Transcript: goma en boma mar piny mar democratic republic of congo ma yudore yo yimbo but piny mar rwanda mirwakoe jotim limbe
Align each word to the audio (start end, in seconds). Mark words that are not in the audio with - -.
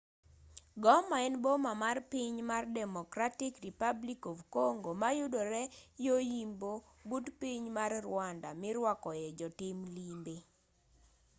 goma 0.83 1.17
en 1.27 1.35
boma 1.45 1.71
mar 1.83 1.97
piny 2.11 2.37
mar 2.51 2.63
democratic 2.79 3.53
republic 3.67 4.19
of 4.31 4.37
congo 4.55 4.89
ma 5.01 5.09
yudore 5.19 5.63
yo 6.05 6.15
yimbo 6.31 6.71
but 7.09 7.25
piny 7.41 7.65
mar 7.77 7.91
rwanda 8.07 8.49
mirwakoe 8.61 9.25
jotim 9.39 9.77
limbe 9.95 10.35